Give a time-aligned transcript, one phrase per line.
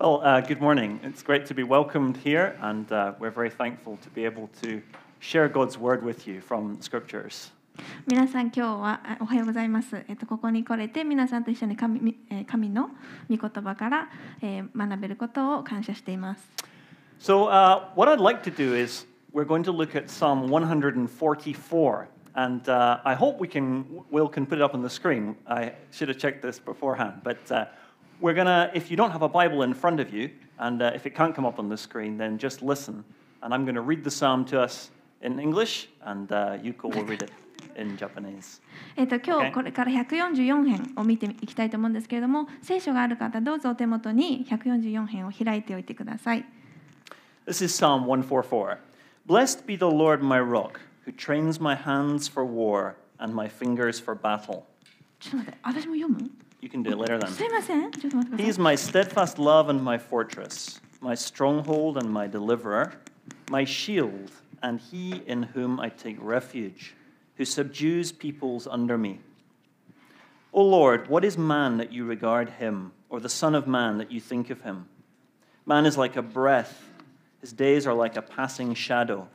[0.00, 0.98] Well, uh, good morning.
[1.02, 4.80] It's great to be welcomed here, and uh, we're very thankful to be able to
[5.18, 7.52] share God's word with you from the scriptures.
[8.06, 10.04] 皆さん今日はあおはようございます。
[10.08, 12.90] えっとここに来れて皆さんと一緒に神みえー神の
[13.28, 14.08] 御言葉から、
[14.42, 16.48] えー学べることを感謝しています。
[17.20, 22.08] So, uh, what I'd like to do is we're going to look at Psalm 144,
[22.34, 25.36] and uh, I hope we can, Will can put it up on the screen.
[25.46, 27.66] I should have checked this beforehand, but uh,
[28.20, 31.06] we're gonna, if you don't have a Bible in front of you, and uh, if
[31.06, 33.04] it can't come up on the screen, then just listen,
[33.42, 34.90] and I'm going to read the psalm to us
[35.22, 37.30] in English, and uh, Yuko will read it
[37.76, 38.60] in Japanese.
[38.96, 39.46] えっと今 Okay.
[39.46, 46.44] 日これから144編を見ていきたいと思うんですけれども、聖書がある方どうぞお手元に144編を開いておいてください。
[47.46, 48.78] This is Psalm 144.
[49.26, 54.02] Blessed be the Lord my rock, who trains my hands for war and my fingers
[54.02, 54.64] for battle.
[55.20, 56.30] ちょっと待って、私も読む
[56.64, 57.46] You can do it later す then.
[57.46, 58.64] いません、ちょっと待ってく He だ is さい。
[58.64, 62.92] my steadfast love and my fortress, my stronghold and my deliverer,
[63.50, 64.30] my shield,
[64.62, 66.94] and he in whom I take refuge,
[67.36, 69.20] who subdues peoples under me.
[70.52, 74.10] O Lord, what is man that you regard him, or the Son of Man that
[74.12, 74.86] you think of him?
[75.64, 76.90] Man is like a breath,
[77.40, 79.28] his days are like a passing shadow.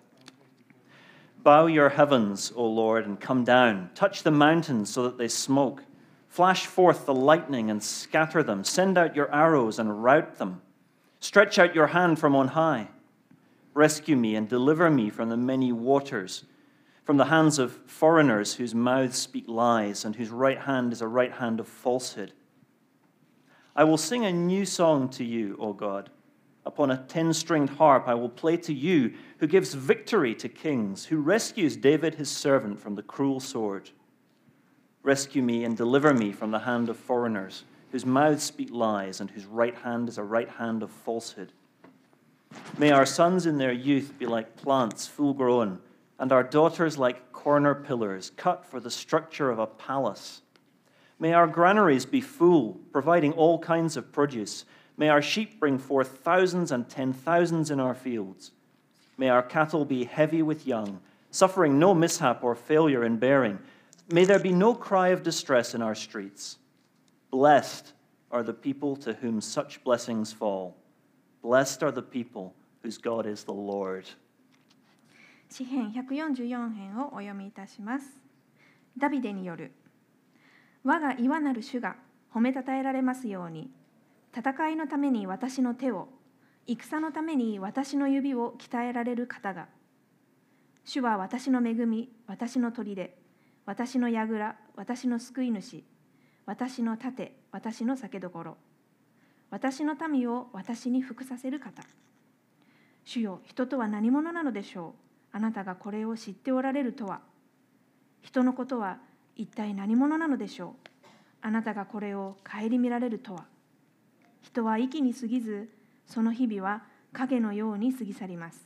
[1.41, 3.89] Bow your heavens, O Lord, and come down.
[3.95, 5.83] Touch the mountains so that they smoke.
[6.30, 8.62] Flash forth the lightning and scatter them.
[8.62, 10.62] Send out your arrows and rout them.
[11.18, 12.86] Stretch out your hand from on high.
[13.74, 16.44] Rescue me and deliver me from the many waters,
[17.02, 21.08] from the hands of foreigners whose mouths speak lies and whose right hand is a
[21.08, 22.32] right hand of falsehood.
[23.74, 26.10] I will sing a new song to you, O God.
[26.64, 31.06] Upon a ten stringed harp I will play to you, who gives victory to kings,
[31.06, 33.90] who rescues David his servant from the cruel sword.
[35.02, 39.30] Rescue me and deliver me from the hand of foreigners, whose mouths speak lies and
[39.30, 41.52] whose right hand is a right hand of falsehood.
[42.78, 45.80] May our sons in their youth be like plants full grown,
[46.18, 50.42] and our daughters like corner pillars cut for the structure of a palace.
[51.18, 54.64] May our granaries be full, providing all kinds of produce.
[54.96, 58.52] May our sheep bring forth thousands and ten thousands in our fields.
[59.16, 61.00] May our cattle be heavy with young,
[61.30, 63.58] suffering no mishap or failure in bearing.
[64.12, 66.58] May there be no cry of distress in our streets.
[67.30, 67.92] Blessed
[68.32, 70.74] are the people to whom such blessings fall.
[71.42, 74.04] Blessed are the people whose God is the Lord.
[75.48, 78.20] 詩編144編をお読みいたします。
[78.98, 79.70] ダビデによる
[80.82, 81.94] 我が岩なる主が
[82.34, 83.70] 褒めたたえられますように
[84.36, 86.08] 戦いのために私の手を
[86.66, 89.68] 戦のために私の指を鍛えられる方が
[90.84, 93.10] 主は私の恵み私の砦
[93.70, 95.84] 私の櫓私の救い主
[96.44, 98.56] 私の盾私の酒どころ
[99.48, 101.84] 私の民を私に服させる方。
[103.04, 104.96] 主よ人とは何者なのでしょ
[105.32, 105.36] う？
[105.36, 107.20] あなたがこれを知っておられるとは。
[108.22, 108.98] 人のことは
[109.36, 110.88] 一体何者なのでしょう？
[111.40, 113.44] あなたがこれを顧みられるとは。
[114.42, 115.70] 人は息に過ぎず
[116.06, 116.82] その日々は
[117.12, 118.60] 影のように過ぎ去ります。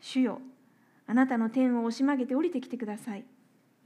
[0.00, 0.40] 主よ
[1.08, 3.24] あなたの天を押し曲げて降りてきてください。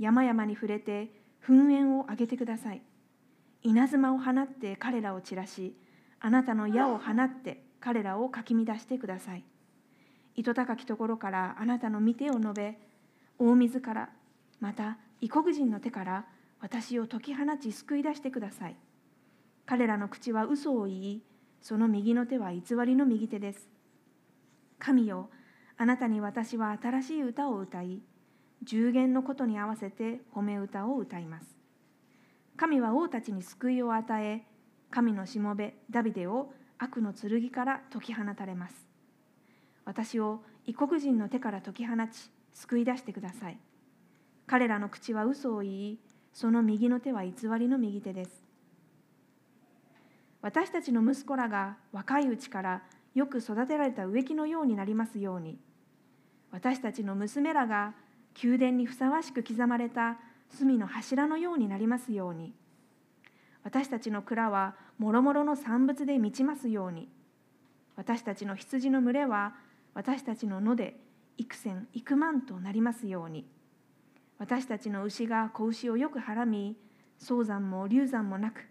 [0.00, 1.12] 山々に触れて
[1.46, 2.82] 噴煙を上げてください。
[3.62, 5.76] 稲妻を放って彼らを散らし
[6.20, 9.44] あなたの矢を放って彼らをかき乱してください。
[10.36, 12.78] 糸高きところからあなたの御手を述べ
[13.38, 14.10] 大水から
[14.58, 16.24] また異国人の手から
[16.60, 18.76] 私を解き放ち救い出してください。
[19.66, 21.22] 彼らの口は嘘を言い
[21.60, 23.68] その右の手は偽りの右手です。
[24.78, 25.28] 神よ
[25.76, 28.00] あなたに私は新しい歌を歌い
[28.62, 31.46] 十弦のことに合わせて褒め歌を歌います。
[32.56, 34.42] 神は王たちに救いを与え
[34.90, 38.86] 神のしもべダビデを悪の剣から解き放たれます。
[39.84, 43.58] 私を異国人の手から解き放ち救い出してください。
[44.46, 45.98] 彼らの口は嘘を言い
[46.32, 48.44] その右の手は偽りの右手です。
[50.42, 52.82] 私たちの息子らが若いうちから
[53.14, 55.58] よく育てられた植木のようになりますように
[56.50, 57.94] 私たちの娘らが
[58.42, 60.18] 宮殿にふさわしく刻まれた
[60.50, 62.52] 隅の柱のようになりますように。
[63.62, 67.08] 私たちの蔵はもろもろの産物で満ちますように。
[67.96, 69.54] 私たちの羊の群れは
[69.94, 70.96] 私たちの野で
[71.36, 73.46] 幾千幾万となりますように。
[74.38, 76.76] 私たちの牛が子牛をよくはらみ
[77.18, 78.66] 早産も流産もなく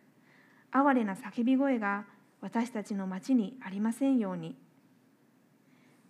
[0.71, 2.05] 哀れな叫び声が
[2.41, 4.55] 私たちの町にありませんように。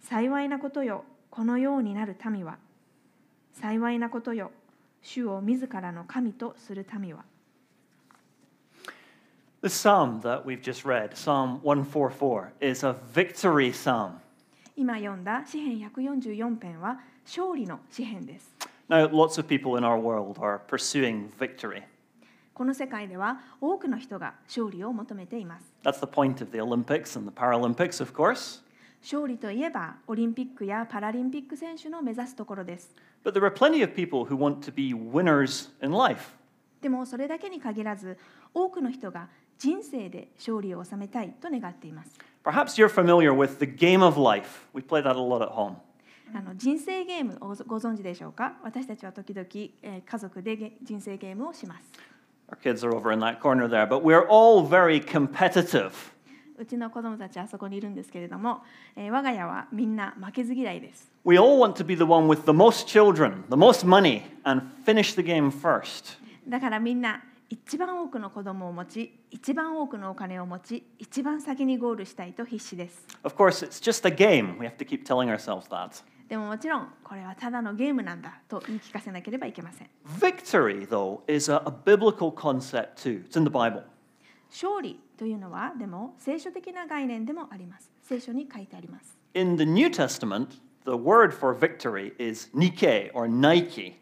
[0.02, 2.58] 幸いなことよこのようになる民は
[3.62, 4.52] 幸いなことよ
[5.02, 7.24] 主を自らの神とする民は
[9.62, 14.14] The psalm that we've just read, Psalm 144, is a victory psalm.
[14.78, 18.56] 今読んだ詩編144編は勝利の詩編です
[18.88, 21.84] Now, lots of people in our world are pursuing victory.
[22.54, 28.62] この世界では多くの人が勝利を求めています That's the point of the Olympics and the Paralympics, of course.
[29.02, 32.94] 勝利といえばオリンピックやパラリンピック選手の目指すところです
[33.25, 36.35] But there are plenty of people who want to be winners in life.
[36.83, 38.19] でもそれだけに限らず
[38.53, 39.29] 多くの人が
[39.59, 42.11] 人生で勝利を収めたいと願っています
[42.45, 44.67] Perhaps you're familiar with the game of life.
[44.75, 45.77] We play that a lot at home.
[46.35, 49.47] あの人生ゲームをごご存知でしょうか私たちは時々、
[49.83, 51.85] えー家族でゲ人生ゲームをします
[52.51, 55.93] Our kids are over in that corner there, but we're all very competitive.
[56.60, 58.62] うちの子供たちあそこにいるんですけれども、
[58.96, 64.64] えー我が家はみんな負けず嫌いです We all want to be the one with the most children, the most money, and
[64.86, 66.18] finish the game first.
[66.48, 74.60] だからみんな一番多くの子供を持ち一番多くのお金を持ち一番先にゴールしたいと必死です Of course, it's just a game.
[74.60, 76.04] We have to keep telling ourselves that.
[76.28, 79.90] でももちろんこれはただのゲームなんだと言い聞かせなければいけません
[80.20, 83.24] Victory, though, is a, a biblical concept too.
[83.28, 83.84] It's in the Bible.
[84.52, 94.00] 勝利というのはでも聖書的な概念でもあります聖書に書いてあります In the New Testament, the word for victory is Nike or Nike.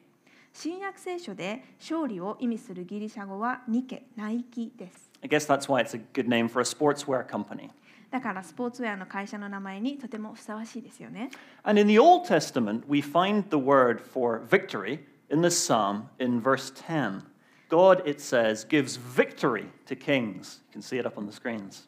[0.53, 5.09] 新約聖書で勝利を意味するギリシャ語はニケ、ナイキです。
[5.23, 7.71] I guess that's why it's a good name for a sportswear company.
[8.11, 11.31] だからスポーツウェアの会社の名前にとてもふさわしいですよね。
[11.63, 14.99] And in the Old Testament, we find the word for victory
[15.31, 17.23] in this psalm in verse 10.
[17.69, 20.61] God, it says, gives victory to kings.
[20.69, 21.87] You can see it up on the screens.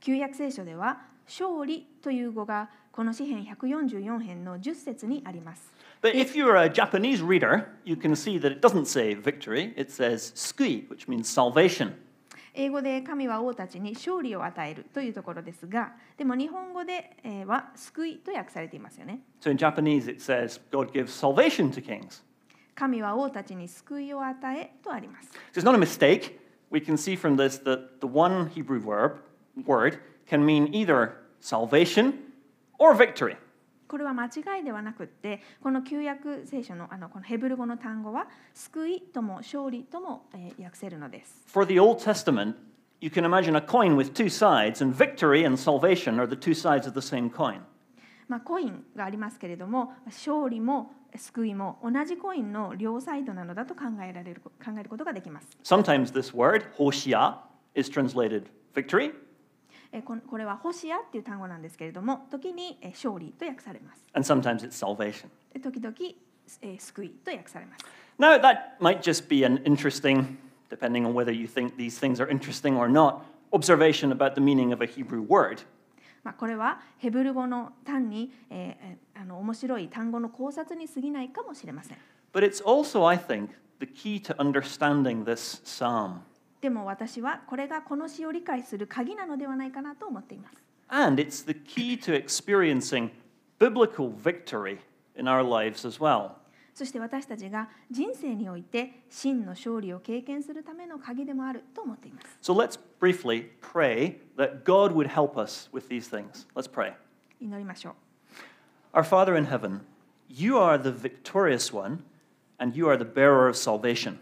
[0.00, 5.72] 旧約聖書では勝利という語がこの詩編144編の10節にあります。
[6.02, 10.32] But if you're a Japanese reader, you can see that it doesn't say victory, it says
[10.34, 11.92] sukui, which means salvation.
[12.54, 19.20] 英語で神は王たちに勝利を与えるというところですが、でも日本語でえーは救いと訳されていますよね。
[19.40, 22.22] So in Japanese, it says God gives salvation to kings.
[22.74, 25.30] 神は王たちに救いを与えとあります。
[25.52, 26.38] So it's not a mistake.
[26.70, 29.18] We can see from this that the one Hebrew verb,
[29.66, 32.14] word can mean either salvation
[32.78, 33.36] or victory.
[33.88, 41.44] これは間違いではなくってこの旧約聖書のあのこのヘブル語の単語は救いとも勝利とも、えー訳せるのです。
[41.48, 42.54] For the Old Testament,
[43.00, 46.54] you can imagine a coin with two sides, and victory and salvation are the two
[46.54, 47.62] sides of the same coin.
[48.30, 55.48] まあ、コインがありますけれども勝利も救いも同じコインの両サイドなのだと考えられる考えることができます。
[55.64, 57.38] Sometimes this word, hoshia,
[57.74, 59.12] is translated victory,
[59.90, 64.04] えーこれは「ホシア」っていう単語なんですけれども時にえー勝利と訳されます。
[64.14, 65.26] and sometimes it's salvation.
[65.52, 65.96] で時々、
[66.62, 67.84] えー救いと訳されます。
[68.20, 70.36] Now, that might just be an interesting,
[70.68, 74.72] depending on whether you think these things are interesting or not, observation about the meaning
[74.72, 75.62] of a Hebrew word.
[76.22, 81.98] まあ、これはヘブル語の単に、えーえーあの面白い単語の考察に過ぎないかもしれません。
[82.32, 83.50] But it's also, I think,
[83.80, 86.20] the key to understanding this psalm.
[86.62, 90.56] でも私はこれがこの詩を理解する鍵なのではないかなと思っています。
[90.88, 93.10] And it's the key to experiencing
[93.58, 94.78] biblical victory
[95.16, 96.32] in our lives as well.
[96.74, 102.38] そして私たちが人生において真の勝利を経験するための鍵でもあると思っています。
[102.42, 106.45] So let's briefly pray that God would help us with these things.
[106.55, 106.93] Let's pray.
[107.39, 108.97] 祈りましょう。
[108.97, 109.81] Our Father in heaven,
[110.29, 111.99] you are the victorious one,
[112.59, 114.17] and you are the bearer of salvation.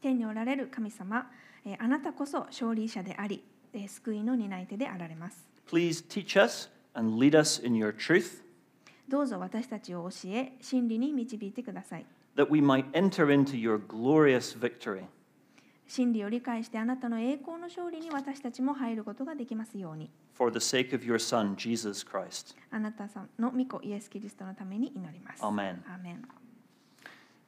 [0.00, 1.30] 天におられる神様、
[1.64, 5.46] えーあなたこそ勝利者であり、えー救いの担い手であられます。
[5.70, 8.42] Please teach us and lead us in your truth,
[9.08, 12.06] どうぞ私たちを教え、真理に導いてください。
[12.36, 15.04] that we might enter into your glorious victory.
[15.87, 20.09] 真理を理解してあなたの栄光の勝利に私たちも入ることができますように。
[20.33, 22.55] For the sake of your Son, Jesus Christ.
[22.71, 25.43] あなたさんの御子イエス・キリストのために祈ります。
[25.43, 25.77] Amen.
[25.87, 26.27] アーメン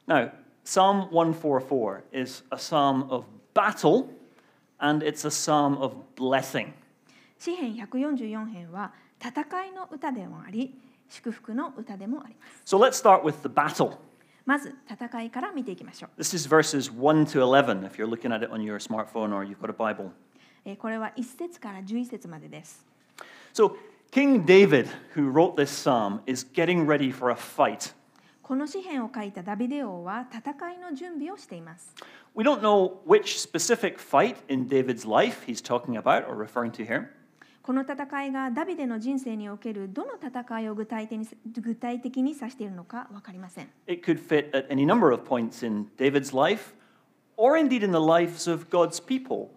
[0.06, 0.30] Now,
[0.64, 4.08] Psalm 144 is a psalm of battle
[4.78, 6.72] and it's a psalm of blessing.
[7.38, 10.74] 詩編144編は戦いの歌でもあり
[11.08, 13.98] 祝福の歌でもあります So let's start with the battle.
[14.47, 19.33] まず戦いから見ていきましょう This is verses 1 to 11 if you're looking at it on your smartphone
[19.33, 20.09] or you've got a Bible.
[20.65, 22.85] えーこれは1節から11節までです
[23.53, 23.75] So,
[24.11, 27.93] King David, who wrote this psalm, is getting ready for a fight.
[28.41, 31.95] この詩編を書いたダビデ王は戦いの準備をしています
[32.35, 36.85] We don't know which specific fight in David's life he's talking about or referring to
[36.85, 37.11] here.
[37.68, 41.28] この戦いがダビデの人生におけるどの戦いを具体的に
[41.60, 46.72] 具体的に指しているのか分かりません It could fit at any number of points in David's life,
[47.36, 49.50] or indeed in the lives of God's people,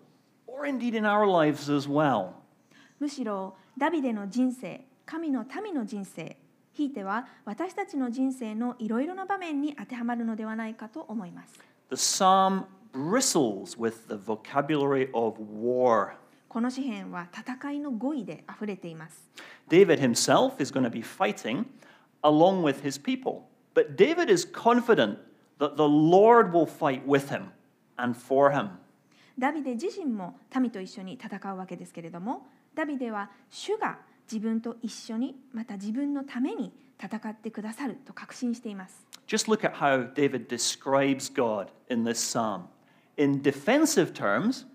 [0.45, 2.31] or indeed in our lives as well.
[2.99, 6.35] むしろダビデの人生神の民の人生
[6.73, 11.53] ひいては私たちの人生のいろいろな場面に当てはまるのではないかと思います
[11.89, 16.20] The psalm bristles with the vocabulary of war.
[16.51, 19.31] この詩篇は戦いの語彙であふれています
[19.69, 21.63] David himself is going to be fighting
[22.23, 23.43] along with his people.
[23.73, 25.19] But David is confident
[25.59, 27.51] that the Lord will fight with him
[27.97, 28.71] and for him.
[29.39, 42.63] ダビデ自身も民と一緒に戦うわけですけれどもダビデは主が自分と一緒にまた自分のために戦ってくださると確信しています Just look at how David describes God in this psalm.
[43.15, 44.65] In defensive terms,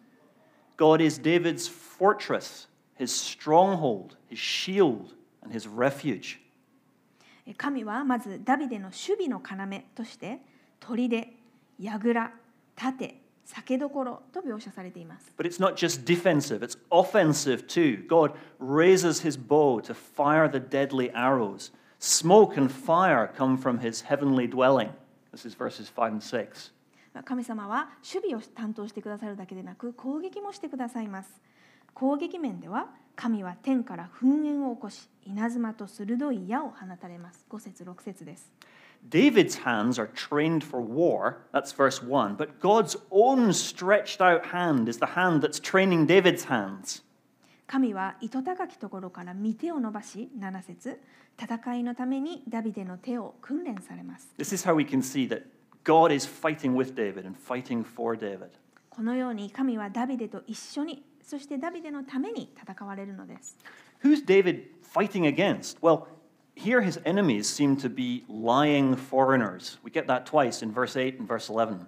[0.78, 5.14] God is David's fortress, his stronghold, his shield,
[5.44, 6.40] and his refuge.
[7.46, 10.40] え神はまずダビデの守備の要として
[10.80, 11.34] 砦、
[11.80, 12.32] 櫓、
[12.76, 15.32] 盾、酒どころと描写されています。
[15.38, 18.06] But it's not just defensive, it's offensive too.
[18.08, 21.72] God raises his bow to fire the deadly arrows.
[22.00, 24.90] Smoke and fire come from his heavenly dwelling.
[25.32, 26.72] This is verses 5 and 6.
[27.25, 31.41] 神様は守備を担当してくださるだけでなく攻撃もしてくださいます。
[31.95, 37.45] 攻撃面では神は天から噴煙を起こし稲妻と鋭い矢を放たれます。
[37.51, 38.53] 5節6節です。
[39.09, 41.37] David's hands are trained for war.
[41.53, 42.37] That's verse 1.
[42.37, 47.03] But God's own stretched out hand is the hand that's training David's hands.
[47.67, 51.01] 神は糸高きところから御手を伸ばし7節
[51.39, 55.43] 戦いのためにダビデの手を訓練されます This is how we can see that
[55.86, 58.50] God is fighting with David and fighting for David.
[58.90, 63.58] このように神はダビデと一緒にそしてダビデのために戦われるのです
[64.04, 65.80] Who's David fighting against?
[65.82, 66.08] Well,
[66.56, 69.78] here his enemies seem to be lying foreigners.
[69.84, 71.88] We get that twice in verse 8 and verse 11.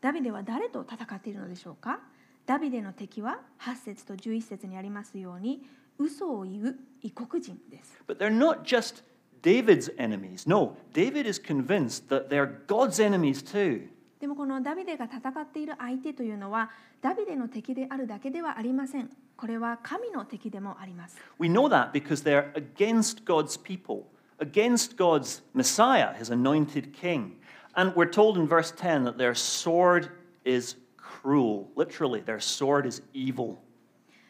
[0.00, 2.00] ダビデは誰と戦っているのでしょうか
[2.46, 5.62] ダビデの敵は8節と11節にありますように
[5.98, 9.02] 嘘を言う異国人です But they're not just
[9.44, 10.46] David's enemies.
[10.46, 13.88] No, David is convinced that they're God's enemies too.
[14.20, 24.02] でもこのダビデが戦っている相手というのはダビデの敵であるだけではありませんこれは神の敵でもあります We know that because they're against God's people,
[24.38, 27.36] against God's Messiah, his anointed king.
[27.74, 30.10] And we're told in verse 10 that their sword
[30.44, 31.68] is cruel.
[31.74, 33.56] Literally, their sword is evil.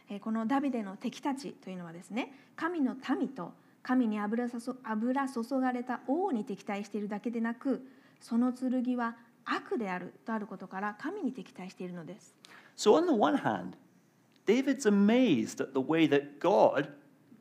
[0.09, 3.52] えーこのダビデの敵たちというのはですね神の民と
[3.86, 7.86] 神に油注油注がれた王に敵対しているだけでなく
[8.20, 9.15] その剣は
[9.46, 12.36] 悪であるとあることから神に敵対しているのです
[12.75, 13.77] So, on the one hand,
[14.48, 16.89] David's amazed at the way that God,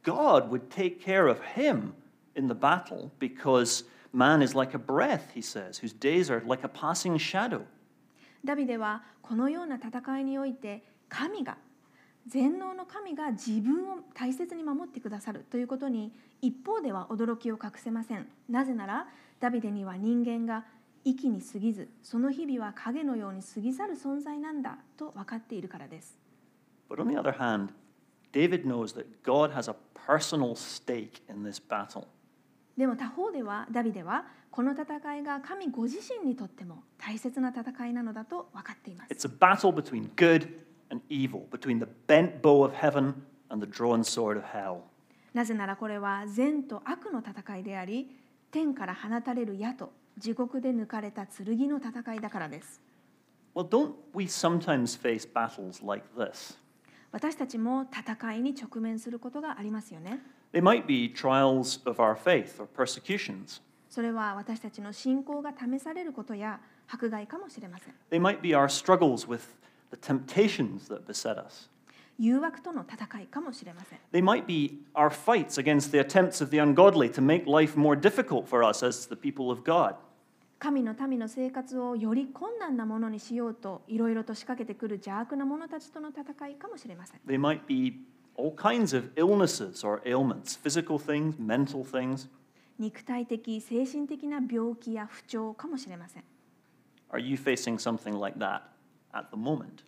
[0.04, 1.94] God would take care of him
[2.36, 6.62] in the battle because man is like a breath, he says, whose days are like
[6.62, 7.62] a passing shadow.
[8.44, 11.56] ダビデはこのような戦いにおいて神が
[12.26, 18.26] 全能の神が自分を大切に守ってくださるということに一方では驚きを隠せません。
[18.48, 19.06] なぜなら
[19.40, 20.64] ダビデには人間が
[21.04, 26.18] 息に過ぎずその日々は影のように過ぎ去る存在なんだと分かっているからです。
[26.88, 27.68] But on the other hand,
[28.32, 29.76] David knows that God has a
[30.06, 32.06] personal stake in this battle.
[32.76, 39.12] でも他方ではダビデはこの戦いが神ご自身にとっても大切な戦いなのだと分かっています。
[39.12, 40.63] It's a battle between good
[41.14, 43.14] evil, between the bent bow of heaven
[43.50, 44.82] and the drawn sword of hell.
[45.32, 48.08] なぜならこれは善と悪の戦いであり
[48.52, 52.80] 天から放たれる矢と地獄で抜かれた剣の戦いだからです
[53.54, 56.56] Well, don't we sometimes face battles like this?
[57.10, 60.20] 私たちも戦いに直面することがありますよね
[60.52, 63.60] They might be trials of our faith or persecutions.
[63.90, 69.40] それは私たちの信仰が試されることや迫害かもしれません They might be our struggles with
[69.94, 71.68] the temptations that beset us.
[72.18, 77.76] 誘惑との戦いかもしれません They might be our fights against the attempts of the ungodly to make life
[77.76, 79.96] more difficult for us as the people of God.
[80.60, 88.00] 神の民の生活をより困難なものにしようといろいろと仕掛けてくる邪悪な者たちとの戦いかもしれません They might be
[88.36, 92.28] all kinds of illnesses or ailments, physical things, mental things.
[92.78, 96.24] 肉体的精神的な病気や不調かもしれません
[97.10, 98.73] Are you facing something like that
[99.14, 99.84] at the moment?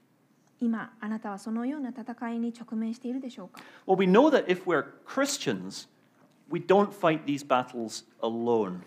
[0.61, 5.88] 今あなたはそのような戦いに直面しているでしょうか Well, we know that if we're Christians,
[6.50, 8.80] we don't fight these battles alone.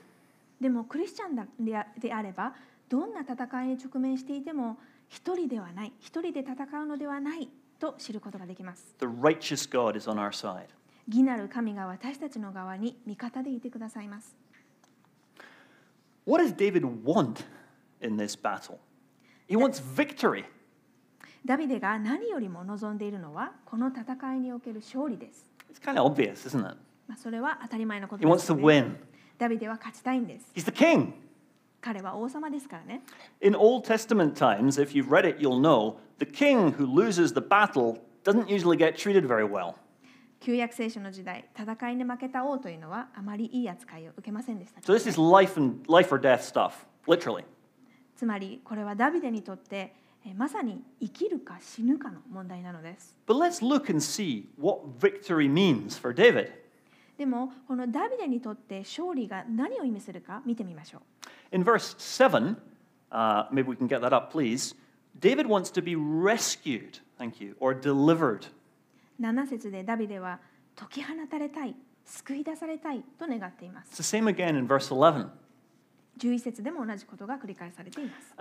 [0.60, 2.54] でもクリスチャンだであであれば
[2.90, 4.78] どんな戦いに直面していても
[5.08, 10.66] 一人ではない一人で戦うのではないと知ることができます The righteous God is on our side.
[11.08, 14.36] 義なる神が私たちの側に味方でいてくださいます
[16.26, 17.46] What does David want
[18.02, 18.78] in this battle?
[19.49, 20.45] He wants victory.
[21.45, 25.51] ダビデが何よりも望んでいるのはこの戦いにおける勝利です。
[25.73, 26.77] It's kind of obvious, isn't it?
[27.07, 28.81] まあ、それは当たり前のこ He とで wants す to よね。
[28.81, 28.97] win.
[29.39, 30.51] ダビデは勝ちたいんです。
[30.55, 31.13] He's the king.
[31.83, 33.03] 彼は王様ですからね。
[33.43, 37.41] In Old Testament times, if you've read it, you'll know the king who loses the
[37.43, 39.75] battle doesn't usually get treated very well.
[40.41, 46.73] 旧約聖書の時代、戦いに負けた王というのはあまりいい扱いを受けませんでしたか So ら this ね、 is life and life or death stuff,
[47.07, 47.45] literally.
[48.20, 49.96] つまりこれはダビデにとって
[50.26, 53.18] えーまさに生きるか死ぬかの問題なのです。
[53.26, 56.52] But let's look and see what victory means for David.
[57.18, 61.56] でもこのダビデにとって勝利が何を意味するか見てみましょう。
[61.56, 62.58] In verse 7,
[63.10, 64.76] uh, maybe we can get that up, please.
[65.18, 68.50] David wants to be rescued, thank you, or delivered.
[69.22, 70.42] 7節でダビデは
[70.76, 71.74] 解き放たれたい、
[72.04, 73.94] 救い出されたいと願っています。
[73.94, 75.30] It's the same again in verse 11.
[76.20, 78.34] 11節でも同じことが繰り返されています。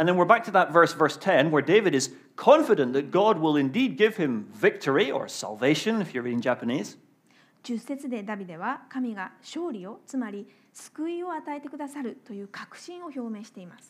[7.63, 13.89] 十節でダビデは神が勝利を、つまり救いを与えてくださるという確信を表明しています。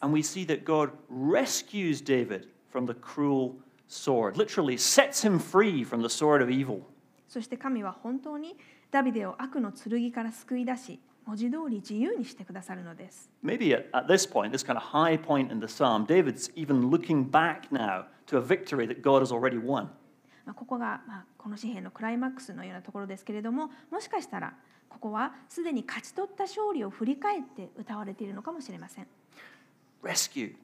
[7.28, 8.57] そして神は本当に
[8.90, 13.30] ダビデを悪の剣から救い出し、文字通り自由にしてくださるのです。
[13.44, 17.30] Maybe at, at this point, this kind of high point in the psalm, David's even looking
[17.30, 19.88] back now to a victory that God has already won.
[20.47, 24.54] まあここが、まあ、この詩篇のクライマックスのようなところですけれどももしかしたら
[24.88, 29.06] ここはすでに勝ち取った勝利を振り返って歌われているのかもしれません。
[30.02, 30.54] Rescue,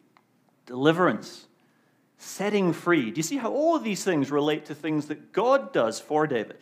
[0.64, 1.47] deliverance,
[2.18, 3.12] setting free.
[3.12, 6.26] Do you see how all of these things relate to things that God does for
[6.26, 6.56] David?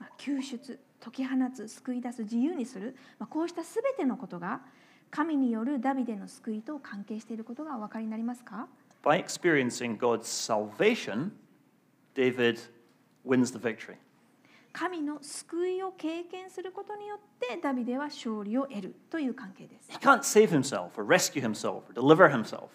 [0.00, 4.62] まあ救出解き放つ救い出す自由にする、まあ、こうしたすべてのことが
[5.10, 8.66] 神によるダビデの救いと関係していることがお分かりになりますか
[9.04, 11.30] ？By experiencing God's salvation,
[12.14, 12.58] David
[13.26, 13.96] wins the victory.
[14.72, 19.90] 神の救いを経験することによってダビデは勝利を得るという関係です。
[19.90, 22.68] He can't save himself or rescue himself or deliver himself.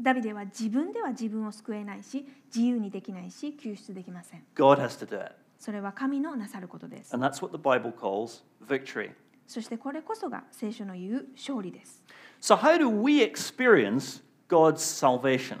[0.00, 4.44] ダビデは自分では自分を救えないし自由にできないし救出できません。
[4.54, 5.34] God has to do it.
[5.58, 7.14] それは神のなさることです。
[7.14, 9.10] And that's what the Bible calls victory.
[9.46, 12.04] そしてこれこそが聖書の言う勝利です。
[12.40, 15.58] So, how do we experience God's salvation?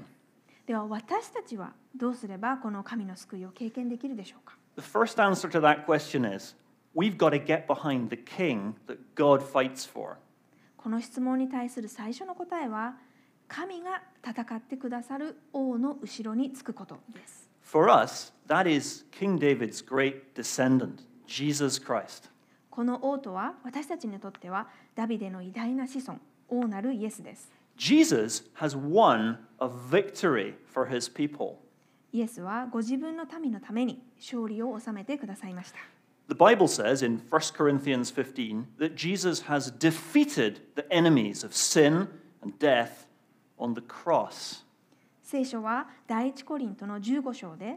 [0.66, 6.54] では私たちはどうすればこの神の救いを経験できるでしょうか The first answer to that question is
[6.94, 10.16] we've got to get behind the king that God fights for.
[10.76, 12.96] この質問に対する最初の答えは
[13.48, 17.47] 神が戦ってくださる王の後ろにつくことです。
[17.67, 22.29] For us, that is King David's great descendant, Jesus Christ.
[22.69, 27.51] この王とは私たちにとってはダビデの偉大な子孫王なるイエスです。
[27.77, 31.55] Jesus has won a victory for his people.
[32.11, 35.77] イエスはご自分の民のために勝利を収めてくださいました。
[36.29, 42.07] The Bible says in 1 Corinthians 15 that Jesus has defeated the enemies of sin
[42.41, 43.07] and death
[43.57, 44.63] on the cross.
[45.30, 47.76] 聖書は第一コリントの15章で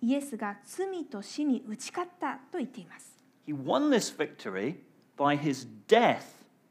[0.00, 3.18] イエスが罪と死に打ち勝ったと言っています。
[3.44, 4.76] He won this victory
[5.16, 6.22] by his death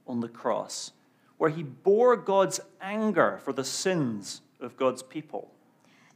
[0.07, 0.93] on the cross,
[1.37, 5.47] where he bore God's anger for the sins of God's people.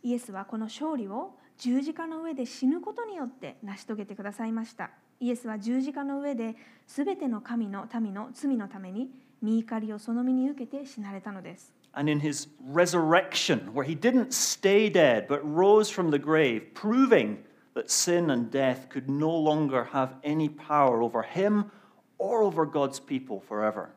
[0.01, 4.91] イエスはこの勝利を十字架の上で死ぬことによって成し遂げてくださいました。
[5.19, 6.55] イエスは十字架の上で
[6.87, 9.09] 全ての神の民の罪のために
[9.41, 11.73] 身怒りをその身に受けて死なれたのです。
[11.94, 17.38] And in his resurrection, where he didn't stay dead but rose from the grave, proving
[17.74, 21.70] that sin and death could no longer have any power over him
[22.18, 23.90] or over God's people forever.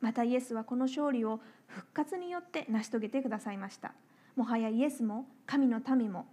[0.00, 3.92] またイエスはこの勝利を復活によって成し遂げてくださいました。
[4.36, 6.26] もはやイエスも神の民も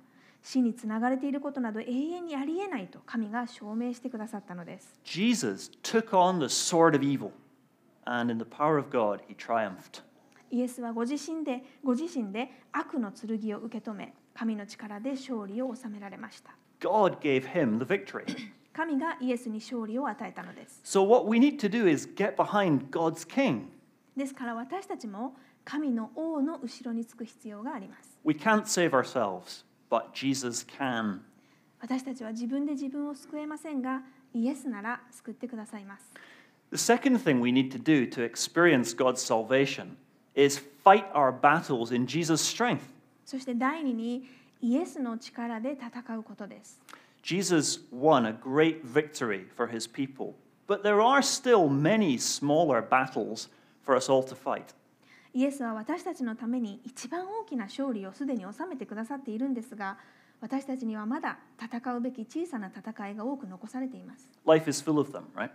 [0.43, 4.99] 死につながれていることなど永遠にありえないと神が証明してくださったのです。
[5.03, 7.31] Jesus took on the sword of evil,
[8.05, 10.03] and in the power of God, he triumphed.
[10.50, 16.54] イエスはご自身でご自身で悪の剣を受け止め神の力で勝利を収められました。
[16.80, 18.24] God gave him the victory.
[18.72, 20.80] 神がイエスに勝利を与えたのです。
[20.84, 23.64] So, what we need to do is get behind God's king.
[24.16, 25.34] ですから私たちも
[25.64, 28.18] 神の王の後ろにつく必要があります。
[28.24, 31.20] We can't save ourselves, but Jesus can.
[31.80, 36.12] 私たちは自分で自分を救えませんが、イエスなら救ってくださいます。
[36.72, 39.96] The second thing we need to do to experience God's salvation
[40.39, 42.81] is fight our battles in Jesus' strength.
[43.25, 44.29] そして第二に
[44.61, 46.79] イエスの力で戦うことです。
[47.23, 50.33] Jesus won a great victory for his people,
[50.67, 53.49] but there are still many smaller battles
[53.83, 54.75] for us all to fight.
[55.33, 59.97] イエスは私たちのために一番大きな勝利をすでに収めてくださっているんですが、
[60.41, 65.49] 私たちにはまだ戦うべき小さな戦いが多く残されています Life is full of them, right?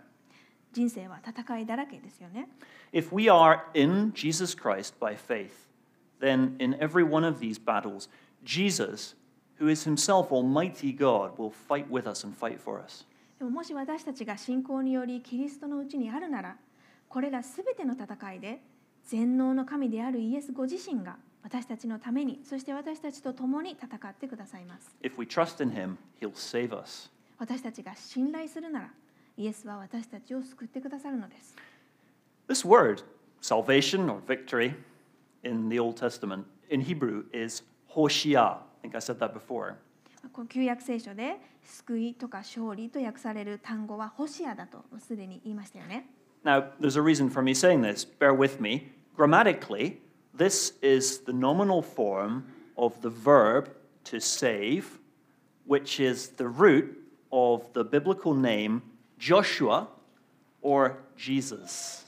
[0.76, 2.48] 人生は戦いだらけですよね
[2.92, 5.50] If we are in Jesus Christ by faith,
[6.20, 8.10] then in every one of these battles,
[8.44, 9.16] Jesus,
[9.58, 13.06] who is himself Almighty God, will fight with us and fight for us.
[13.38, 16.56] でももし私たちが信仰によりキリストのうちにあるなら
[17.08, 18.60] これらすべての戦いで
[19.06, 27.10] 全能の神であるイエスご自身が私たちのためにそして私たちと共に戦ってくださいます If we trust in him, he'll save us.
[27.38, 28.90] 私たちが信頼するなら
[29.36, 31.54] イエスは私たちを救ってくださるのです
[32.48, 33.02] This word,
[33.40, 34.74] salvation or victory,
[35.42, 37.62] in the Old Testament, in Hebrew, is
[37.94, 38.58] Hoshia.
[38.58, 39.74] I think I said that before.
[40.32, 46.06] この旧約聖書で救いとか勝利と訳される単語はホシアだとすでに言いましたよね
[46.44, 48.04] Now, there's a reason for me saying this.
[48.04, 48.92] Bear with me.
[49.16, 49.98] Grammatically,
[50.32, 52.44] this is the nominal form
[52.76, 53.70] of the verb
[54.04, 55.00] to save,
[55.66, 56.96] which is the root
[57.32, 58.82] of the biblical name
[59.18, 59.86] Joshua
[60.62, 62.06] or Jesus?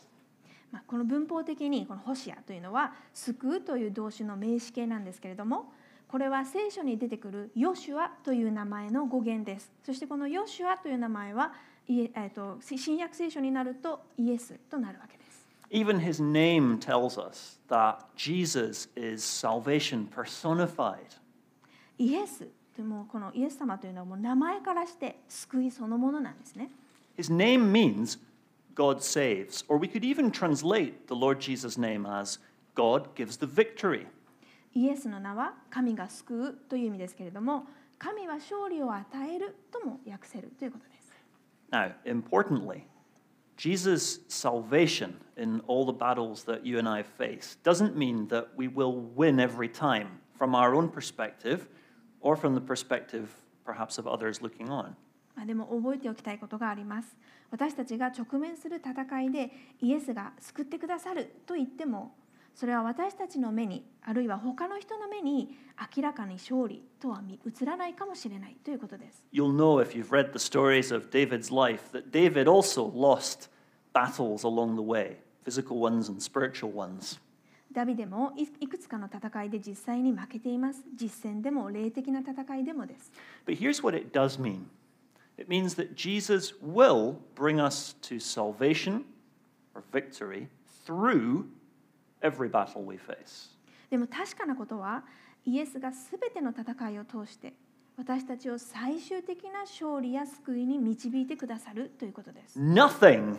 [0.70, 5.72] まあ、この文法的にこのホシアというのは救うという動詞の名詞形なんですけれども
[6.08, 11.52] これは聖書に出てくるヨシュアという名前の語源ですそしてこのヨシュアという名前は、
[11.88, 21.18] えー、と新約聖書になるとイエスとなるわけです Even his name tells us that Jesus is salvation personified.
[21.98, 26.70] イエスというもうこのイエス様というのはもう名前からして救いそのものなんですね
[27.17, 28.17] His name means
[28.75, 32.39] God saves, or we could even translate the Lord Jesus' name as
[32.75, 34.07] God gives the victory.
[34.75, 37.67] イエスの名は神が救うという意味ですけれども
[37.99, 41.03] 神は勝利を与えるとも訳せるということです
[41.71, 42.85] Now, importantly,
[43.55, 48.67] Jesus' salvation in all the battles that you and I face doesn't mean that we
[48.67, 51.67] will win every time from our own perspective
[52.21, 53.29] or from the perspective
[53.65, 54.95] perhaps of others looking on.
[55.38, 57.16] まあでも覚えておきたいことがあります
[57.52, 62.12] 私たちが直面する戦いでイエスが救ってくださると言っても
[62.56, 65.56] それは私たちの目にあるいは他の人の目に
[65.96, 73.48] 明らかに勝利とは見映らないかもしれないということです You'll know if you've read the stories of David's life that David also lost
[73.92, 77.20] battles along the way, physical ones and spiritual ones.
[77.70, 83.12] ダビデもいいくつかの戦いで実際に負けています実戦でも霊的な戦いでもです
[83.46, 84.62] But here's what it does mean
[85.37, 89.05] it means that Jesus will bring us to salvation
[89.75, 90.47] or victory
[90.85, 91.47] through
[92.21, 93.49] every battle we face.
[93.89, 95.03] でも確かなことは
[95.45, 97.53] イエスがすべての戦いを通して
[97.97, 102.59] 私たちを最終的な勝利や救いに導いてくださるということです。
[102.59, 103.37] Nothing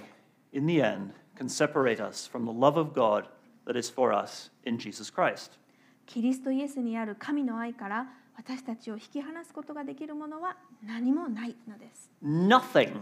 [0.53, 3.27] in the end can separate us from the love of God
[3.67, 5.59] that is for us in Jesus Christ.
[6.07, 8.07] キリストイエスにある神の愛から
[8.40, 10.56] 私たちを引き離すことができるものは
[10.88, 12.10] 何もないのです。
[12.24, 13.02] Nothing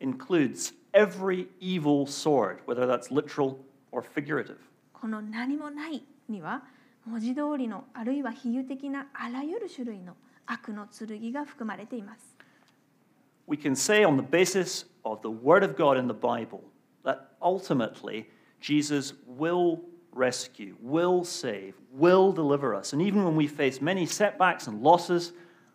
[0.00, 3.58] includes every evil sword, whether that's literal
[3.92, 4.56] or figurative.
[4.94, 6.62] この何もないには
[7.04, 10.16] 文字通りのあるいは比喩的なあらゆる種類の
[10.46, 12.34] 悪の剣が含まれています。
[13.46, 16.62] We can say, on the basis of the Word of God in the Bible,
[17.04, 18.24] that ultimately
[18.62, 19.80] Jesus will
[20.16, 22.92] rescue, will save, will deliver us.
[22.92, 25.32] And even when we face many setbacks and losses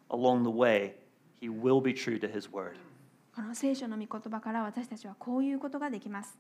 [0.10, 0.95] along the way,
[1.39, 2.77] He will be true to His Word.
[3.36, 6.38] この聖書の御言葉から私たちはこういうことができます。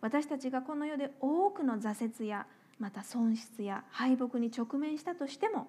[0.00, 2.46] 私たちがこの世で多くの挫折や
[2.78, 5.68] また損失や敗北に直面したとしても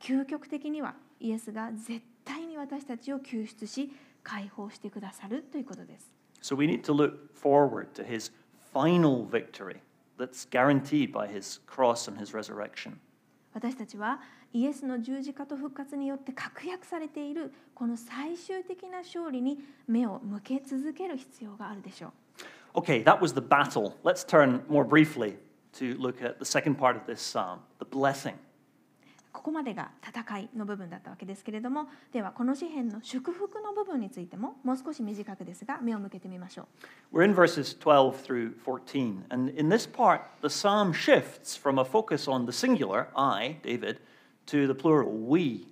[0.00, 3.90] 究極的にはイエスが絶対に私たちを救出し
[4.22, 6.12] 解放してくださるということです。
[6.42, 8.30] So we need to look forward to His
[8.72, 9.78] final victory
[10.17, 12.97] that's guaranteed by His cross and His resurrection.
[13.53, 14.19] 私たちは
[14.53, 22.11] イエスの十字架と復活によって確約されているこの最終的な勝利に目を向け続ける必要があるでしょう。
[22.79, 23.93] Okay, that was the battle.
[24.03, 25.35] Let's turn more briefly
[25.73, 28.35] to look at the second part of this psalm, the blessing.
[29.34, 36.68] ここまでが戦いの部分だったわけですけれどもではこの詩篇の祝福の部分についてももう少し短くですが目を向けてみましょ
[37.12, 41.84] う We're in verses 12 through 14, and in this part, the psalm shifts from a
[41.84, 43.98] focus on the singular, I, David,
[44.46, 45.66] to the plural, we.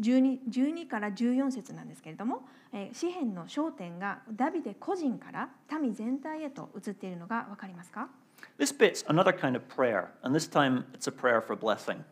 [0.00, 5.48] 12, 12から14節なんですけれども、えー詩篇の焦点がダビデ個人から
[5.80, 8.08] 民全体へと移っているのが分かりますか
[8.58, 12.04] This bit's another kind of prayer, and this time it's a prayer for blessing.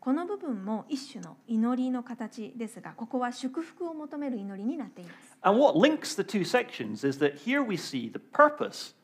[0.00, 8.94] この部分も一種の祈りの形ですがここは祝福を求める祈りになっています And what links the two sections is that here we see the purpose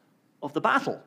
[0.41, 1.01] of the battle.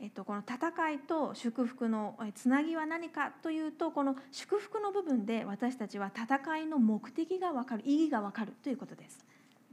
[0.00, 9.24] えっと、この戦いと祝福のえつなぎは何かというとこの祝福の部分で私たちは戦いの目的が分かる意義が分かるということです。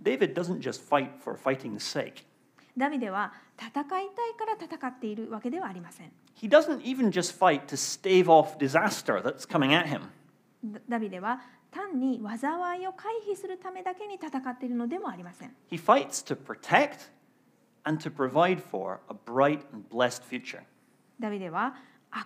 [0.01, 2.25] David doesn't just fight for fighting's sake.
[2.77, 6.11] ダビデは戦いたいから戦っているわけではありません。
[6.38, 10.10] He doesn't even just fight to stave off disaster that's coming at him.
[10.64, 15.54] ダダビデは単に災いを回避するためだけに戦っているのでもありません。
[15.70, 17.10] He fights to protect
[17.84, 20.62] and to provide for a bright and blessed future.
[21.20, 21.74] ダビデは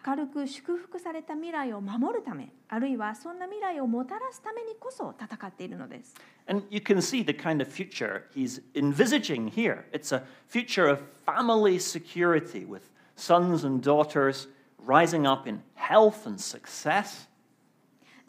[0.07, 6.15] 明るく祝福された未来を守るためあるいはそんな未来をもたらすためにこそ戦っているのです。
[6.47, 9.85] And you can see the kind of future he's envisaging here.
[9.93, 12.83] It's a future of family security with
[13.16, 14.48] sons and daughters
[14.86, 17.28] rising up in health and success.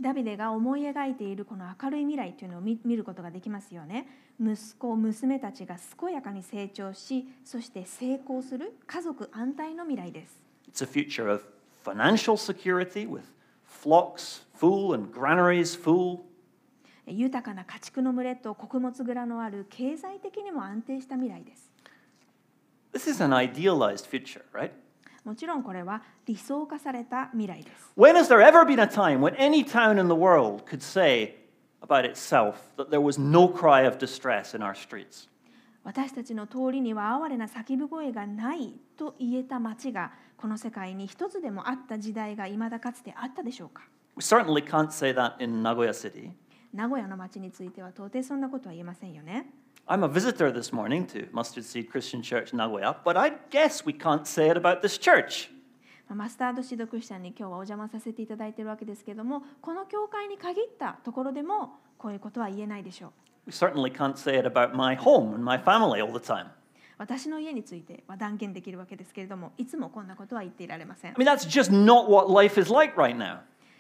[0.01, 4.07] ダビデが思い描いているこの明るい未来というのを見見ることができますよね。
[4.41, 10.43] 息子、娘たちが健やかに成長し、そして成功する家族安泰の未来です。
[10.69, 11.45] It's a future of
[11.85, 13.23] financial security with
[13.65, 16.21] flocks full and granaries full.
[17.07, 21.74] 豊かな家畜の群れと穀物蔵のある経済的にも安定した未来です。
[22.95, 24.71] This is an idealized future, right?
[25.25, 27.91] もちろんこれは理想化された未来です。
[27.97, 31.35] When has there ever been a time when any town in the world could say
[31.83, 35.29] about itself that there was no cry of distress in our streets?
[35.83, 43.83] 私たちの通りには哀れな叫び声がないと言えた町がこの世界に一つでもあった時代が未だかつてあったでしょうか
[44.17, 46.31] We certainly can't say that in Nagoya City.
[46.73, 49.47] 名古屋の町については到底そんなことは言えませんよね。
[49.87, 54.27] I'm a visitor this morning to must see Christian Church Nagoya, but I guess we can't
[54.27, 55.51] say it about this church.
[56.09, 63.51] マスタードシードクリスチンに今日はお邪魔させていただいているわけですけれども、この教会に限ったところでもこういうことは言えないでしょう。
[66.97, 71.15] 私の家については断言できるわけですけれども、いつもこんなことは言っていられません。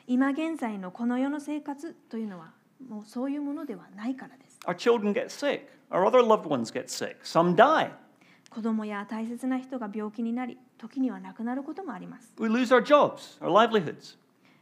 [0.07, 2.51] 今現在のこの世の生活というのは、
[2.87, 4.54] もうそういうものではないからです。
[4.66, 7.92] Our children get sick, our other loved ones get sick, some die.
[8.50, 14.18] 子供や大切な人が病気になり時には亡くなることもあります We lose our jobs, our livelihoods.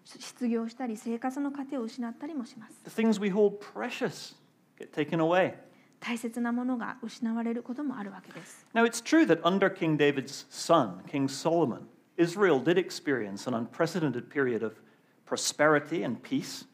[0.06, 4.36] 失業したり生活の糧を失ったりもします The things we hold precious
[4.80, 5.54] get taken away.
[6.00, 11.88] 大切なものが失われることもあるわけです Now, it's true that under King David's son, King Solomon,
[12.18, 14.74] Israel did experience an unprecedented period of
[15.26, 16.66] prosperity and peace.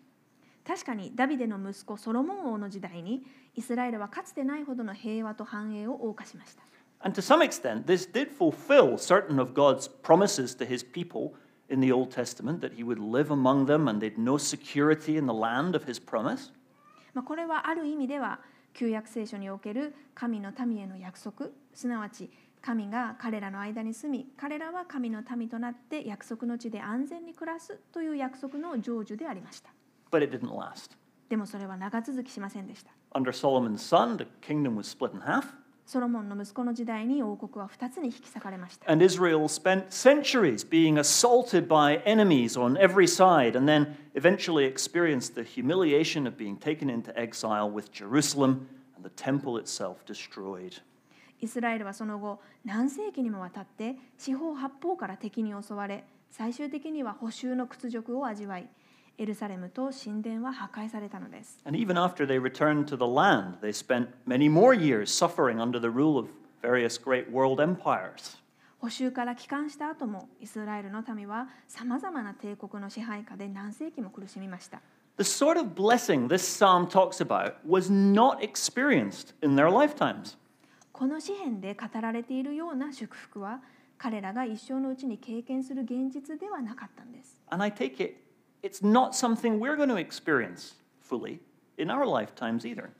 [0.68, 3.22] 確かにダビデの息子ソロモン王の時代に
[3.54, 6.62] イスラエルはかつてないほどの平和と繁栄を謳歌しました
[7.00, 11.32] And to some extent, this did fulfill certain of God's promises to his people
[11.70, 15.26] in the Old Testament that he would live among them and they'd know security in
[15.26, 16.52] the land of his promise.
[17.14, 18.40] まあ、これはある意味では
[18.74, 29.70] 旧約聖書における神の民への約束すなわち神が彼らの間に住み彼らは神の民となって約束の地で安全に暮らすという約束の成就でありました
[30.10, 30.96] But it didn't last.
[31.28, 35.44] でもそれは長続きしませんでした Under Solomon's son, the kingdom was split in half,
[35.84, 44.64] ソロモンの息子の時代に王国は2つに引き裂かれました and Israel spent centuries being assaulted by enemies on every side, and then eventually
[44.64, 48.66] experienced the humiliation of being taken into exile with Jerusalem
[48.96, 50.80] and the temple itself destroyed.
[51.40, 58.68] イスラエルはその後何世紀にもわたって四方八方から敵に襲われ最終的には補修の屈辱を味わい
[59.18, 61.58] エルサレムと神殿は破壊されたのです。
[68.78, 74.80] 補修から帰還した後も、イスラエルの民は様々な帝国の支配下で何世紀も苦しみました。
[80.92, 83.60] この詩篇で語られているような祝福は、
[83.96, 87.42] 彼らが一生のうちに経験する現実ではなかったんです。
[88.62, 91.40] It's not something we're going to experience fully
[91.76, 92.90] in our lifetimes either.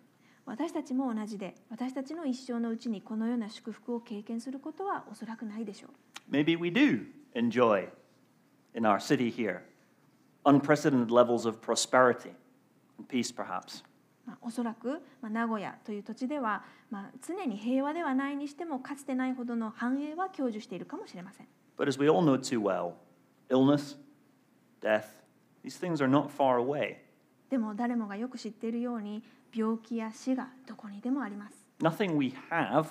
[0.46, 7.88] 私たちも同じで私たちの一生のうちにこのような祝福を経験することはおそらくないでしょう Maybe we do enjoy
[8.74, 9.60] in our city here
[10.46, 12.32] unprecedented levels of prosperity
[12.98, 13.84] and peace, perhaps.
[14.26, 21.46] まあ、おそらく、まあ、名古屋という土地では、まあ、常に平和ではないにしてもかつてないほどの繁栄は享受しているかもしれません
[21.78, 22.94] But as we all know too well,
[23.48, 23.96] illness,
[24.82, 25.04] death,
[25.64, 26.96] these things are not far away.
[27.50, 29.22] でも誰もがよく知っているように
[29.54, 32.86] 病気や死がどこにでもあります Nothing we have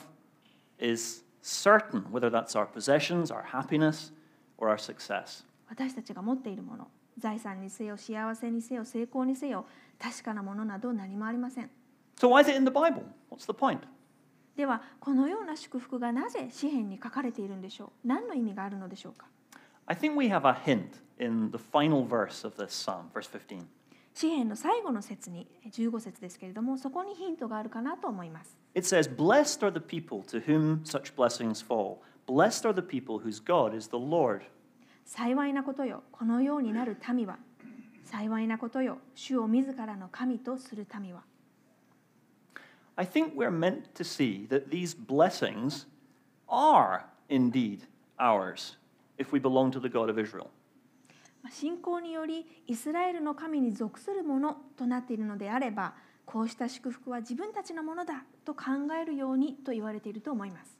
[0.80, 4.12] is certain, whether that's our possessions, our happiness,
[4.58, 5.46] or our success.
[5.70, 9.66] 私たちが持っているもの財産にせよ幸せにせよ成功にせよ
[10.00, 11.70] 確かなものなど何もありません
[12.18, 13.04] So why is it in the Bible?
[13.30, 13.80] What's the point?
[14.56, 19.28] ではこのような祝福がなぜ詩篇に書かれているんでしょう何の意味があるのでしょうか
[19.87, 23.67] I think we have a hint in the final verse of this psalm, verse 15.
[24.15, 32.03] 詩篇の最後の節に15節ですけれどもそこにヒントがあるかなと思います It says, Blessed are the people to whom such blessings fall.
[32.27, 34.43] Blessed are the people whose God is the Lord.
[35.05, 37.39] 幸いなことよこのようになる民は
[38.05, 41.23] 幸いなことよ主を自らの神とする民は
[42.97, 45.87] I think we're meant to see that these blessings
[46.49, 47.81] are indeed
[48.19, 48.77] ours
[51.50, 55.94] 信仰によりイスラエルの神に属するものとなっているのであれば
[56.26, 58.64] こうした祝福は自分たちのものだと考
[59.02, 60.78] えるようにと言われていると思います。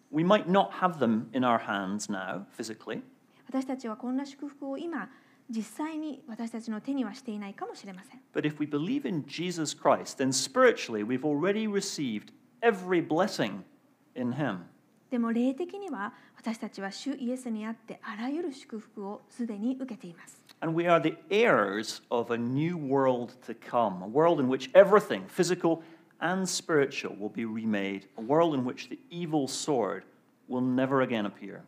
[3.48, 5.10] 私たちはこんな祝福を今
[5.50, 8.20] 実際に私たちの手にはしていないかもしれません。
[15.10, 24.72] でも霊的には私たちは主イエスにあってあらゆる祝福をすでに受けています And we are the heirs of a new world to come, a world in which
[24.74, 25.84] everything, physical
[26.20, 30.04] and spiritual, will be remade, a world in which the evil sword
[30.50, 31.62] will never again appear.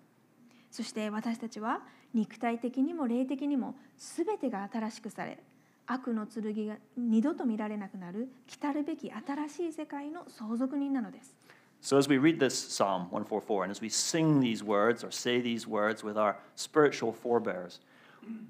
[0.71, 1.81] そして私たちは
[2.13, 5.39] 肉体的にも霊的にも全てが新しくされ
[5.85, 11.35] 悪の剣が二度と見られなくなる来るべき新しい世界の相続人なのです
[11.80, 15.40] So, as we read this Psalm 144, and as we sing these words or say
[15.40, 17.80] these words with our spiritual forebears,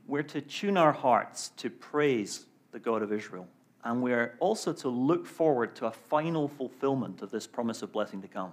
[0.07, 3.49] we're to tune our hearts to praise the God of Israel.
[3.83, 8.23] And we're also to look forward to a final fulfillment of this promise of blessing
[8.23, 8.53] to come.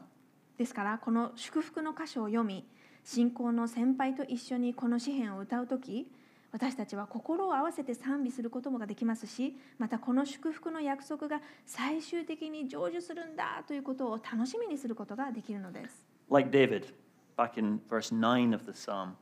[0.57, 2.67] ですからこの祝福の箇所を読み
[3.03, 6.11] 信仰の先輩と一緒にこの詩篇を歌う時
[6.56, 16.06] 私たちは心を合わせて賛美することもができますしまたこの祝福の約束が最終的に成就するんだということを楽しみにすることができるのです。
[16.30, 16.94] Like David,
[17.36, 19.16] back in verse 9 of the psalm,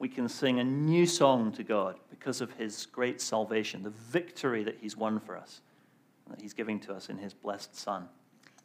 [0.00, 4.64] we can sing a new song to God because of his great salvation, the victory
[4.64, 5.62] that he's won for us,
[6.28, 8.08] that he's giving to us in his blessed Son.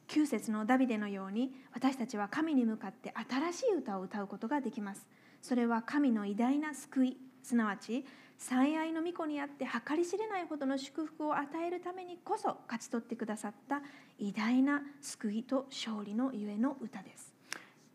[0.07, 5.05] 9節のダビデのように私たちは神に向かって新しい歌を歌うことができます。
[5.43, 8.03] それは神の偉大な救いすなわち
[8.37, 13.81] 最愛の御子にあって計り知れないほどの祝福を与えるためにこそ勝ち取ってくださった
[14.19, 17.33] 偉大な救いと勝利のゆえの歌です。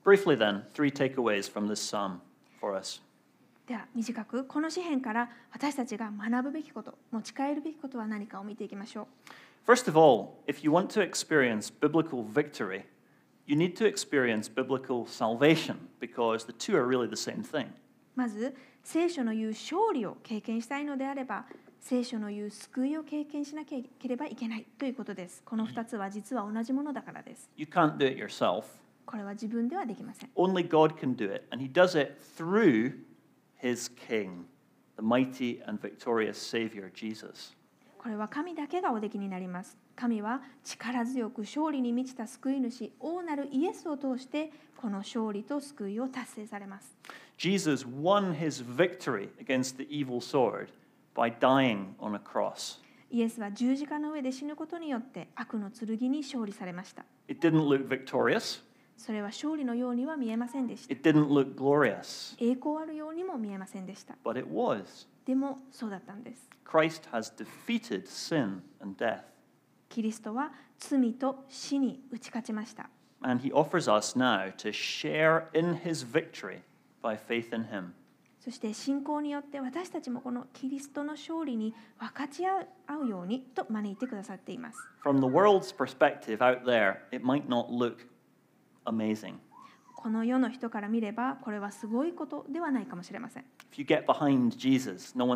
[0.04, 2.16] Briefly, then, three takeaways from this psalm
[2.58, 3.02] for us.
[3.66, 9.06] では短くこの詩篇から私たちが学ぶべきこと持ち帰るべきことは何かを見ていきましょ
[9.66, 9.70] う。
[9.70, 12.84] First of all, if you want to experience biblical victory,
[13.46, 17.66] you need to experience biblical salvation because the two are really the same thing.
[18.14, 21.46] まず聖書の言う勝利を経験したいのであれば
[21.80, 25.42] 聖書の言う救いを経験しなければいけないということです。
[25.44, 27.50] この2つは実は同じものだからです。
[27.56, 28.64] You can't do it yourself.
[29.04, 30.30] これは自分ではできません。
[30.36, 32.94] Only God can do it, and He does it through
[33.60, 34.44] His King,
[34.96, 37.56] the mighty and victorious Savior, Jesus.
[38.02, 39.76] これは神だけがおできになります。
[39.94, 46.96] 神は力強く勝利に満ちた救い主、王なるイエスを通してこの勝利と救いを達成されます。
[47.38, 50.66] Jesus won His victory against the evil sword
[51.14, 52.80] by dying on a cross.
[53.08, 57.04] イエスは十字架の上で死ぬことによって悪の剣に勝利されました。
[57.28, 58.64] It didn't look victorious,
[58.96, 60.92] それは勝利のようには見えませんでした。
[60.92, 64.16] it didn't look glorious, 栄光あるようにも見えませんでした。
[64.24, 65.06] but it was.
[65.24, 66.48] でもそうだったんです。
[66.64, 69.22] Christ has defeated sin and death,
[69.88, 72.88] キリストは罪と死に打ち勝ちました。
[73.22, 76.62] and He offers us now to share in His victory
[77.02, 77.94] by faith in Him.
[78.40, 82.66] そして信仰によって私たちもこのキリストの勝利に分かち合
[83.00, 84.78] うようにと招いてくださっています。
[85.04, 88.08] From the world's perspective out there, it might not look
[88.84, 89.34] amazing.
[90.02, 93.44] この世の人から見れば、これはすごいことではないかもしれません。
[93.70, 95.32] Jesus, no、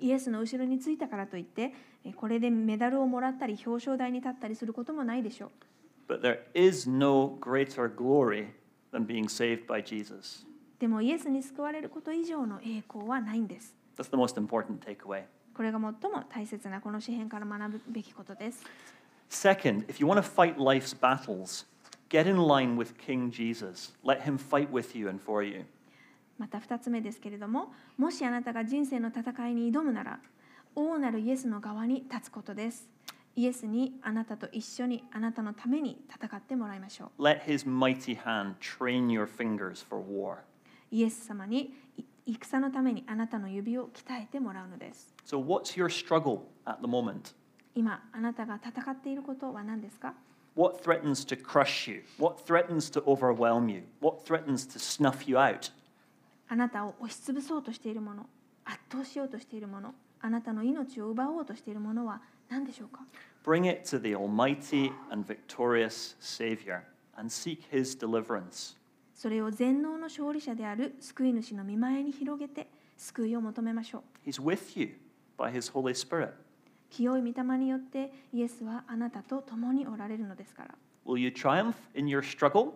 [0.00, 1.72] イエスの後ろについたからといって、
[2.16, 5.50] これでメダルをもらったり、表彰台に立ったりすることもないでしょう。
[10.80, 13.76] でも、イエスに救われること以上の栄光はないんです。
[13.96, 15.22] That's the most important takeaway.
[15.54, 18.64] これが最も大切なこの詩篇から学ぶべきことです。
[19.30, 21.72] Second, if you want to fight life's battles,
[22.14, 23.90] get in line with King Jesus.
[24.04, 25.64] Let him fight with you and for you.
[26.38, 30.18] また2つ目ですけれどももしあなたが人生の戦いに挑むなら
[30.74, 32.88] 王なるイエスの側に立つことです
[33.36, 40.38] イエスにあなたと一緒にあなたのために戦ってもらいましょう Let his mighty hand train your fingers for war.
[40.90, 41.72] イエス様に
[42.26, 47.34] い戦のためにあなたの指を鍛えてもらうのです So, what's your struggle at the moment?
[47.76, 50.14] 今あなたが戦っていることは何ですか
[50.55, 52.01] What threatens to crush you?
[52.17, 53.83] What threatens to overwhelm you?
[54.01, 55.71] What threatens to snuff you out?
[56.49, 58.25] あなたを押しつぶそうとしているもの
[58.65, 63.01] 圧倒しようとしているものあなたの命を奪おうとしているものは何でしょうか
[63.45, 66.81] Bring it to the almighty and victorious Savior
[67.17, 68.75] and seek his deliverance.
[69.13, 72.67] それを全能の勝利者である救い主の見前に広げて
[72.97, 74.95] 救いを求めましょう He's with you
[75.37, 76.33] by his Holy Spirit.
[76.94, 80.74] 清い御霊によってイエスはあなたと共におられるのですから
[81.04, 82.70] Will you triumph in your struggle?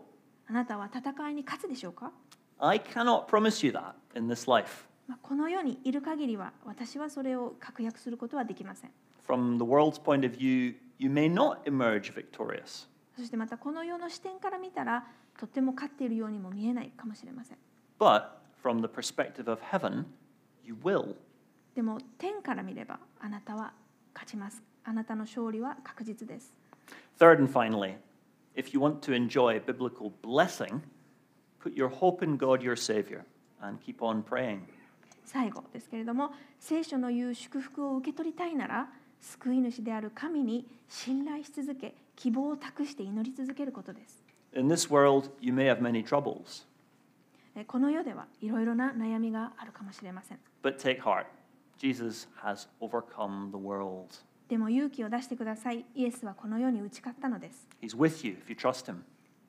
[0.48, 2.10] あなたは戦いに勝つでしょうか、
[2.58, 4.88] I cannot promise you that in this life.
[5.06, 8.90] まあ、この世にいる限りは私はそれを確約することはできません
[9.24, 12.88] From the world's point of view, you may not emerge victorious.
[13.16, 15.06] そしてまたこの世の視点から見たら
[15.38, 17.58] とっても勝っているようにも見えないかもしれません
[18.00, 18.24] But
[18.64, 20.06] from the perspective of heaven,
[20.64, 21.14] you will.
[21.76, 23.72] でも天から見ればあなたは
[24.18, 26.52] 勝ちますあなたの勝利は確実です
[27.20, 27.94] Third and finally,
[28.56, 30.80] if you want to enjoy biblical blessing,
[31.62, 33.22] put your hope in God your Savior
[33.60, 34.60] and keep on praying.
[35.24, 38.88] 最後ですけれども聖書の言う祝福を受け取りたいなら
[39.20, 46.64] 救い主である神に信頼し続け希望を託して祈り続けることです In this world, you may have many troubles,
[47.54, 51.26] えこの世ではいろいろな悩みがあるかもしれません but take heart.
[51.78, 54.08] Jesus has overcome the world.
[54.48, 59.00] でも勇気を出してくださいイエスはこの世に打ち勝ったのです He's with you if you trust him.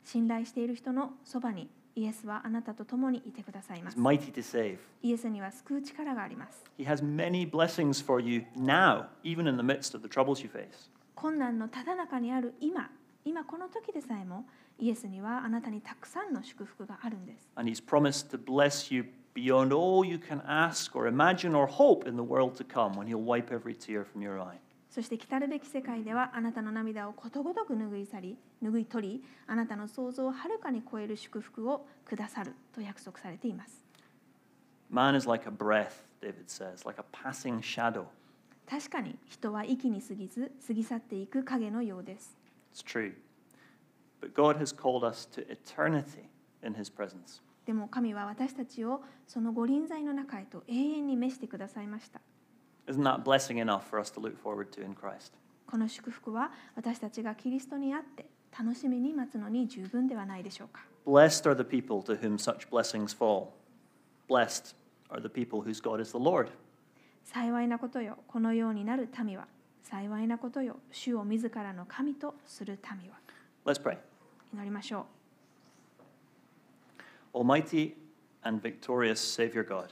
[0.04, 4.78] 信頼している人のそばにイエスはあなたと共にいてくださいま He's す mighty to save.
[5.02, 10.44] イエスには救う力があります He has many blessings for you now, even in the midst of the troubles
[10.44, 10.90] you face.
[11.16, 12.90] 困難のただ中にある今
[13.26, 14.46] 今この時でさえも
[14.78, 22.07] イエスにはあなたにたくさんの祝福があるんです And he's promised to bless you beyond all you can ask or imagine or hope
[22.07, 24.59] in the world to come when he'll wipe every tear from your eye.
[24.95, 33.85] そして来たるべき世界ではあなたの涙をことごとく拭い去り拭い取りあなたの想像をはるかに超える祝福をくださると約束されています
[34.93, 38.05] Man is like a breath, David says, like a passing shadow.
[38.71, 42.37] 確かに人は息に過ぎず過ぎ去っていく影のようです
[42.73, 43.15] It's true.
[44.23, 46.29] But God has called us to eternity
[46.63, 47.43] in his presence.
[47.70, 52.20] でも神は私たちをそのご臨在の中へと永遠に召してくださいました
[52.88, 55.34] Isn't that blessing enough for us to look forward to in Christ?
[55.68, 58.26] この祝福は私たちがキリストにあって
[58.58, 63.50] 楽しみに待つのに十分ではないでしょうか Blessed are the people to whom such blessings fall.
[64.28, 64.74] Blessed
[65.12, 66.48] are the people whose God is the Lord.
[67.24, 69.46] 幸いなことよこのようになる民は
[69.84, 73.18] 幸いなことよ主を自らの神とする民は
[73.64, 74.00] Let's pray.
[74.56, 75.19] 祈りましょう
[77.34, 77.96] Almighty
[78.44, 79.90] and victorious Savior God,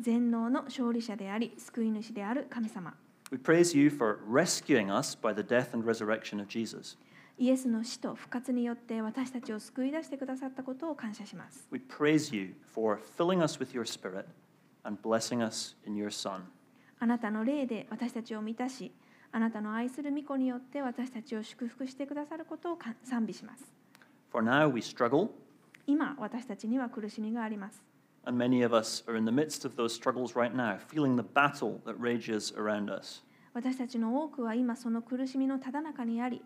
[0.00, 2.94] 全能の勝利者であり救い主である神様
[3.32, 6.96] we praise you for rescuing us by the death and resurrection of Jesus.
[7.38, 14.24] イエスの死と復活によって私たちを救い出してくださったことを感謝します We praise you for filling us with your Spirit
[14.84, 16.42] and blessing us in your Son.
[16.98, 18.92] あなたの霊で私たちを満たし
[19.32, 23.64] あなたの愛する御子によって私たちを祝福してくださることをか賛美します
[24.30, 25.30] For now we struggle,
[25.86, 27.82] 今私たちには苦しみがあります
[28.26, 31.22] and many of us are in the midst of those struggles right now, feeling the
[31.22, 33.22] battle that rages around us.
[33.54, 36.42] 私たちの多くは今その苦しみのただ中にあり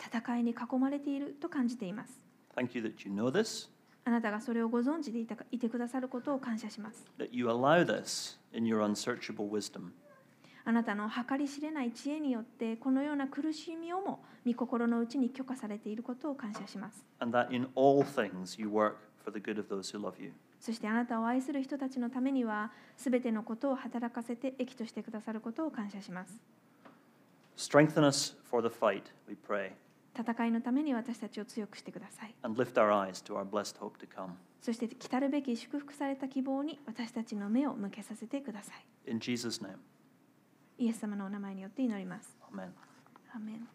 [0.00, 2.18] 戦いに囲まれていると感じています
[2.56, 3.68] Thank you that you know this,
[4.04, 9.92] あなたがそれをご存知でいたかいてくださることを感謝します that you allow this in your unsearchable wisdom.
[10.66, 17.04] あなたの計り知れない知恵によってこのような苦しみをも御心のうちに許可されていることを感謝します。
[17.18, 20.32] And that in all things you work for the good of those who love you.
[20.60, 26.40] そしてあなたを愛する人たちのためにはすべてのことを働かせて益としてくださることを感謝します。
[27.56, 29.72] Strengthen us for the fight, we pray,
[30.18, 32.34] 戦いのために私たちを強くしてください。
[32.42, 34.30] And lift our eyes to our blessed hope to come.
[34.62, 39.10] そして来たるべき祝福された希望に私たちの目を向けさせてください。
[39.10, 39.76] In Jesus' name,
[40.78, 42.36] イエス様のお名前によって祈ります.
[43.32, 43.68] アーメン